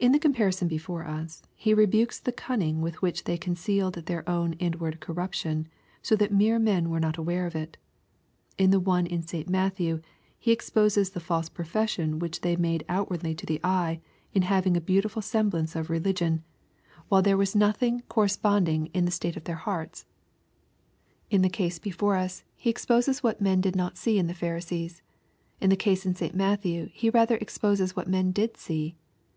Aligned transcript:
In 0.00 0.10
the 0.10 0.18
comparison 0.18 0.66
before 0.66 1.06
us 1.06 1.40
He 1.54 1.74
rebukes 1.74 2.18
the 2.18 2.32
cunning 2.32 2.80
with 2.80 3.00
which 3.00 3.22
they 3.22 3.38
concealed 3.38 3.94
their 3.94 4.28
own 4.28 4.54
inward 4.54 4.98
corruption, 4.98 5.68
so 6.02 6.16
that 6.16 6.32
men 6.32 6.90
were 6.90 6.98
not 6.98 7.18
aware 7.18 7.46
of 7.46 7.54
it.— 7.54 7.76
la 8.58 8.66
the 8.66 8.80
one 8.80 9.06
in 9.06 9.22
St. 9.22 9.48
Matthew 9.48 10.00
He 10.40 10.50
exposes 10.50 11.10
the 11.10 11.20
false 11.20 11.48
profession 11.48 12.18
which 12.18 12.40
they 12.40 12.56
made 12.56 12.84
outwardly 12.88 13.32
to 13.36 13.46
the 13.46 13.60
eye, 13.62 14.00
in 14.32 14.42
having 14.42 14.76
a 14.76 14.80
beautiful 14.80 15.22
semblance 15.22 15.76
of 15.76 15.86
religion^ 15.86 16.40
while 17.08 17.22
there 17.22 17.36
was 17.36 17.54
nothing 17.54 18.00
3 18.00 18.00
so 18.00 18.00
EXPOSITORY 18.00 18.00
THOUaHTS, 18.00 18.08
corresponding 18.16 18.86
in 18.86 19.04
the 19.04 19.12
state 19.12 19.36
of 19.36 19.44
their 19.44 19.54
hearts.— 19.54 20.04
In 21.30 21.42
tlie 21.42 21.52
case 21.52 21.78
before 21.78 22.16
ua 22.16 22.28
He 22.56 22.70
exposes 22.70 23.22
what 23.22 23.40
men 23.40 23.60
did 23.60 23.76
not 23.76 23.96
see 23.96 24.18
in 24.18 24.26
the 24.26 24.34
Pharisees. 24.34 25.00
In 25.60 25.70
the 25.70 25.76
case 25.76 26.04
in 26.04 26.16
St. 26.16 26.34
Matthew 26.34 26.90
He 26.92 27.08
rather 27.08 27.36
exposes 27.36 27.94
what 27.94 28.08
men 28.08 28.32
did 28.32 28.56
see. 28.56 28.96